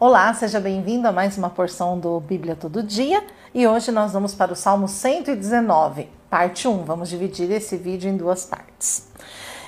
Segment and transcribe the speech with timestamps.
[0.00, 3.20] Olá, seja bem-vindo a mais uma porção do Bíblia Todo Dia
[3.52, 6.84] e hoje nós vamos para o Salmo 119, parte 1.
[6.84, 9.08] Vamos dividir esse vídeo em duas partes.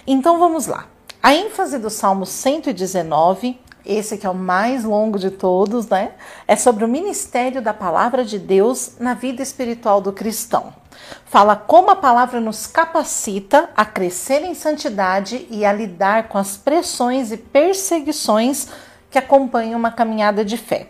[0.06, 0.86] Então vamos lá.
[1.20, 6.12] A ênfase do Salmo 119, esse que é o mais longo de todos, né?
[6.46, 10.72] É sobre o ministério da palavra de Deus na vida espiritual do cristão.
[11.24, 16.56] Fala como a palavra nos capacita a crescer em santidade e a lidar com as
[16.56, 18.68] pressões e perseguições
[19.10, 20.86] que acompanham uma caminhada de fé.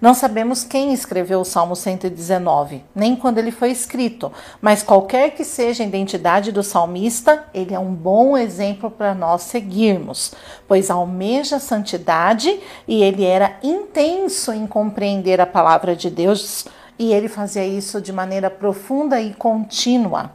[0.00, 5.44] Não sabemos quem escreveu o Salmo 119, nem quando ele foi escrito, mas qualquer que
[5.44, 10.34] seja a identidade do salmista, ele é um bom exemplo para nós seguirmos,
[10.68, 16.66] pois almeja santidade e ele era intenso em compreender a palavra de Deus
[16.98, 20.32] e ele fazia isso de maneira profunda e contínua.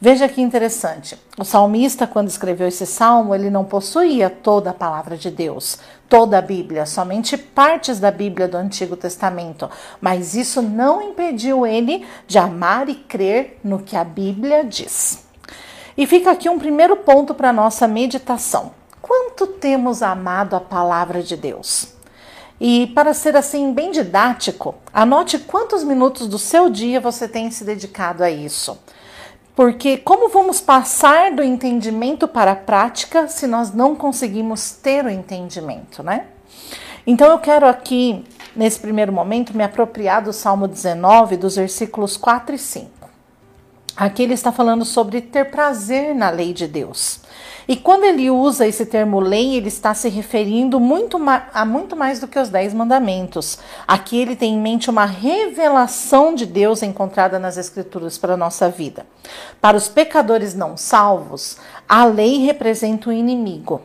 [0.00, 1.18] Veja que interessante.
[1.38, 6.38] O salmista, quando escreveu esse salmo, ele não possuía toda a palavra de Deus, toda
[6.38, 9.70] a Bíblia, somente partes da Bíblia do Antigo Testamento.
[10.00, 15.24] Mas isso não impediu ele de amar e crer no que a Bíblia diz.
[15.96, 18.72] E fica aqui um primeiro ponto para nossa meditação.
[19.00, 21.94] Quanto temos amado a palavra de Deus?
[22.64, 27.64] E para ser assim bem didático, anote quantos minutos do seu dia você tem se
[27.64, 28.78] dedicado a isso.
[29.56, 35.10] Porque como vamos passar do entendimento para a prática se nós não conseguimos ter o
[35.10, 36.26] entendimento, né?
[37.04, 42.54] Então eu quero aqui, nesse primeiro momento, me apropriar do Salmo 19, dos versículos 4
[42.54, 43.01] e 5.
[43.96, 47.20] Aqui ele está falando sobre ter prazer na lei de Deus.
[47.68, 51.18] E quando ele usa esse termo lei, ele está se referindo muito
[51.52, 53.58] a muito mais do que os dez mandamentos.
[53.86, 58.68] Aqui ele tem em mente uma revelação de Deus encontrada nas Escrituras para a nossa
[58.68, 59.06] vida.
[59.60, 63.82] Para os pecadores não salvos, a lei representa o inimigo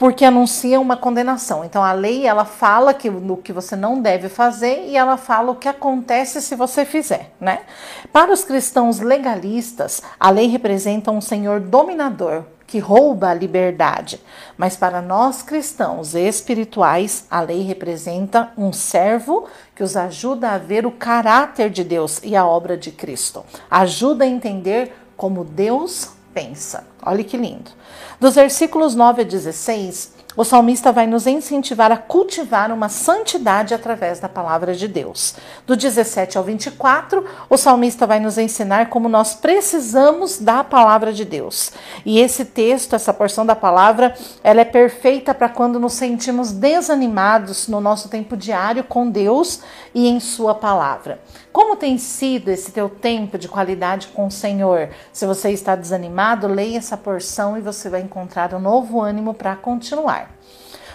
[0.00, 1.62] porque anuncia uma condenação.
[1.62, 5.52] Então a lei ela fala que no que você não deve fazer e ela fala
[5.52, 7.60] o que acontece se você fizer, né?
[8.10, 14.18] Para os cristãos legalistas, a lei representa um senhor dominador que rouba a liberdade.
[14.56, 20.86] Mas para nós cristãos espirituais, a lei representa um servo que os ajuda a ver
[20.86, 23.44] o caráter de Deus e a obra de Cristo.
[23.70, 26.86] Ajuda a entender como Deus pensa.
[27.02, 27.70] Olha que lindo.
[28.18, 34.20] Dos versículos 9 a 16, o salmista vai nos incentivar a cultivar uma santidade através
[34.20, 35.34] da palavra de Deus.
[35.66, 41.24] Do 17 ao 24, o salmista vai nos ensinar como nós precisamos da palavra de
[41.24, 41.72] Deus.
[42.06, 44.14] E esse texto, essa porção da palavra,
[44.44, 49.60] ela é perfeita para quando nos sentimos desanimados no nosso tempo diário com Deus
[49.92, 51.20] e em sua palavra.
[51.52, 54.90] Como tem sido esse teu tempo de qualidade com o Senhor?
[55.12, 59.56] Se você está desanimado, leia essa porção e você vai encontrar um novo ânimo para
[59.56, 60.19] continuar.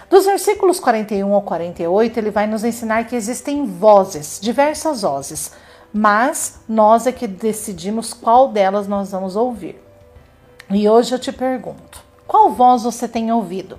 [0.08, 5.52] Dos versículos 41 ao 48, ele vai nos ensinar que existem vozes, diversas vozes,
[5.92, 9.82] mas nós é que decidimos qual delas nós vamos ouvir.
[10.70, 13.78] E hoje eu te pergunto: qual voz você tem ouvido?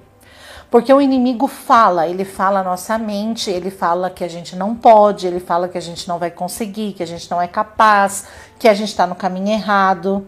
[0.70, 4.76] Porque o inimigo fala, ele fala a nossa mente, ele fala que a gente não
[4.76, 8.26] pode, ele fala que a gente não vai conseguir, que a gente não é capaz,
[8.60, 10.28] que a gente está no caminho errado.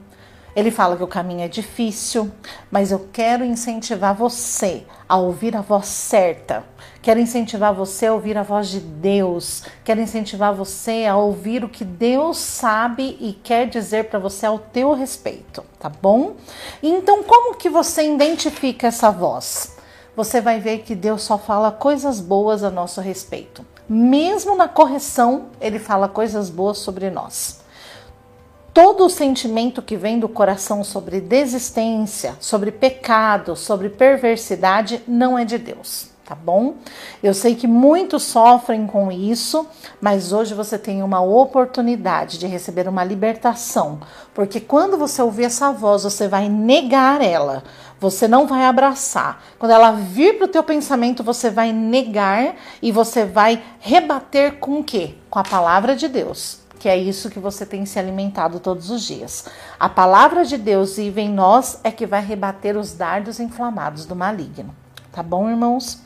[0.60, 2.30] Ele fala que o caminho é difícil,
[2.70, 6.66] mas eu quero incentivar você a ouvir a voz certa.
[7.02, 9.64] Quero incentivar você a ouvir a voz de Deus.
[9.86, 14.60] Quero incentivar você a ouvir o que Deus sabe e quer dizer para você ao
[14.60, 16.36] teu respeito, tá bom?
[16.84, 19.80] Então, como que você identifica essa voz?
[20.16, 23.66] você vai ver que Deus só fala coisas boas a nosso respeito.
[23.88, 27.62] Mesmo na correção, ele fala coisas boas sobre nós.
[28.74, 35.44] Todo o sentimento que vem do coração sobre desistência, sobre pecado, sobre perversidade, não é
[35.44, 36.76] de Deus tá bom?
[37.24, 39.66] Eu sei que muitos sofrem com isso,
[40.00, 44.00] mas hoje você tem uma oportunidade de receber uma libertação,
[44.32, 47.64] porque quando você ouvir essa voz, você vai negar ela,
[48.00, 49.44] você não vai abraçar.
[49.58, 54.82] Quando ela vir para o teu pensamento, você vai negar e você vai rebater com
[54.82, 55.16] o quê?
[55.32, 59.04] Com a palavra de Deus que é isso que você tem se alimentado todos os
[59.04, 59.46] dias.
[59.78, 64.16] A palavra de Deus vive em nós é que vai rebater os dardos inflamados do
[64.16, 64.74] maligno.
[65.12, 66.02] Tá bom, irmãos?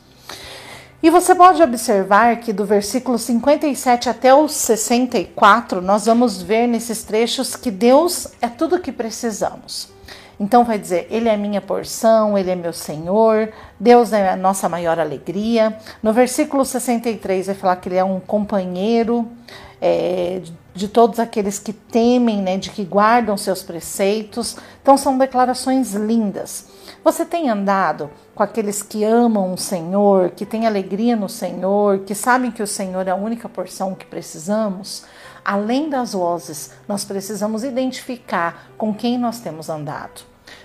[1.02, 7.04] E você pode observar que do versículo 57 até o 64, nós vamos ver nesses
[7.04, 9.92] trechos que Deus é tudo o que precisamos.
[10.40, 14.68] Então vai dizer, Ele é minha porção, Ele é meu Senhor, Deus é a nossa
[14.68, 15.76] maior alegria.
[16.02, 19.28] No versículo 63 vai falar que Ele é um companheiro,
[19.80, 20.40] é,
[20.74, 24.56] de todos aqueles que temem, né, de que guardam seus preceitos.
[24.82, 26.66] Então são declarações lindas.
[27.04, 32.14] Você tem andado com aqueles que amam o Senhor, que têm alegria no Senhor, que
[32.14, 35.04] sabem que o Senhor é a única porção que precisamos?
[35.44, 40.22] Além das vozes, nós precisamos identificar com quem nós temos andado.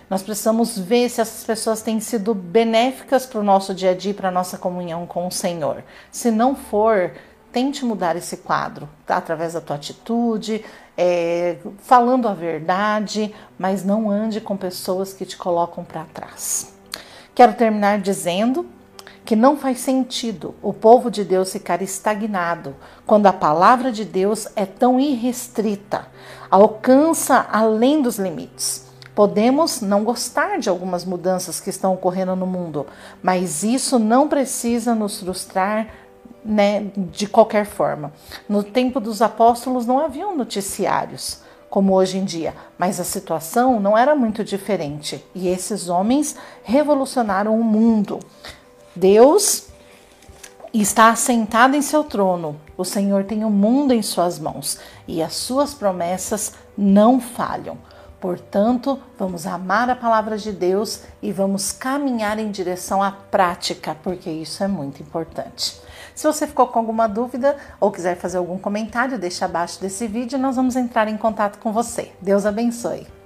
[0.09, 4.13] Nós precisamos ver se essas pessoas têm sido benéficas para o nosso dia a dia,
[4.13, 5.83] para a nossa comunhão com o Senhor.
[6.11, 7.11] Se não for,
[7.51, 9.18] tente mudar esse quadro tá?
[9.18, 10.63] através da tua atitude,
[10.98, 16.74] é, falando a verdade, mas não ande com pessoas que te colocam para trás.
[17.34, 18.66] Quero terminar dizendo
[19.24, 22.75] que não faz sentido o povo de Deus ficar estagnado
[23.06, 26.07] quando a palavra de Deus é tão irrestrita,
[26.50, 28.88] alcança além dos limites.
[29.13, 32.88] Podemos não gostar de algumas mudanças que estão ocorrendo no mundo,
[33.22, 35.88] mas isso não precisa nos frustrar
[36.44, 38.13] né, de qualquer forma.
[38.47, 43.97] No tempo dos apóstolos não haviam noticiários como hoje em dia, mas a situação não
[43.97, 48.19] era muito diferente e esses homens revolucionaram o mundo.
[48.95, 49.68] Deus
[50.74, 55.33] está assentado em seu trono, o Senhor tem o mundo em suas mãos e as
[55.33, 57.77] suas promessas não falham.
[58.19, 64.30] Portanto, vamos amar a palavra de Deus e vamos caminhar em direção à prática, porque
[64.30, 65.80] isso é muito importante.
[66.13, 70.38] Se você ficou com alguma dúvida ou quiser fazer algum comentário, deixa abaixo desse vídeo
[70.38, 72.12] e nós vamos entrar em contato com você.
[72.21, 73.19] Deus abençoe.